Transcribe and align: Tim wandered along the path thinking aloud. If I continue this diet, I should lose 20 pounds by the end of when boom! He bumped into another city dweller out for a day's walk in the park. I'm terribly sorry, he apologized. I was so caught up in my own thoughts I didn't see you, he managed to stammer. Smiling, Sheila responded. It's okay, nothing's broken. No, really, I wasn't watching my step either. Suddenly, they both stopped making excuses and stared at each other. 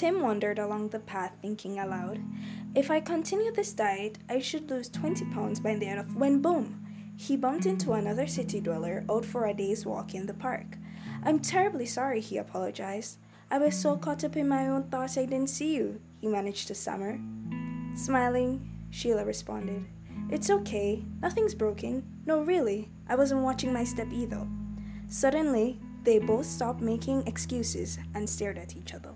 Tim 0.00 0.22
wandered 0.22 0.58
along 0.58 0.88
the 0.88 0.98
path 0.98 1.32
thinking 1.42 1.78
aloud. 1.78 2.22
If 2.74 2.90
I 2.90 3.00
continue 3.00 3.52
this 3.52 3.74
diet, 3.74 4.16
I 4.30 4.38
should 4.38 4.70
lose 4.70 4.88
20 4.88 5.26
pounds 5.26 5.60
by 5.60 5.74
the 5.74 5.88
end 5.88 6.00
of 6.00 6.16
when 6.16 6.40
boom! 6.40 6.86
He 7.18 7.36
bumped 7.36 7.66
into 7.66 7.92
another 7.92 8.26
city 8.26 8.60
dweller 8.60 9.04
out 9.10 9.26
for 9.26 9.44
a 9.44 9.52
day's 9.52 9.84
walk 9.84 10.14
in 10.14 10.24
the 10.24 10.32
park. 10.32 10.78
I'm 11.22 11.38
terribly 11.38 11.84
sorry, 11.84 12.22
he 12.22 12.38
apologized. 12.38 13.18
I 13.50 13.58
was 13.58 13.76
so 13.76 13.94
caught 13.98 14.24
up 14.24 14.38
in 14.38 14.48
my 14.48 14.68
own 14.68 14.84
thoughts 14.84 15.18
I 15.18 15.26
didn't 15.26 15.50
see 15.50 15.76
you, 15.76 16.00
he 16.18 16.28
managed 16.28 16.68
to 16.68 16.74
stammer. 16.74 17.20
Smiling, 17.94 18.70
Sheila 18.88 19.26
responded. 19.26 19.84
It's 20.30 20.48
okay, 20.48 21.04
nothing's 21.20 21.54
broken. 21.54 22.04
No, 22.24 22.40
really, 22.40 22.88
I 23.06 23.16
wasn't 23.16 23.42
watching 23.42 23.70
my 23.70 23.84
step 23.84 24.08
either. 24.10 24.48
Suddenly, 25.08 25.78
they 26.04 26.18
both 26.18 26.46
stopped 26.46 26.80
making 26.80 27.26
excuses 27.26 27.98
and 28.14 28.26
stared 28.26 28.56
at 28.56 28.78
each 28.78 28.94
other. 28.94 29.12